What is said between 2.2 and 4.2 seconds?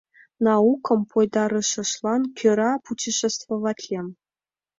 кӧра путешествоватлем.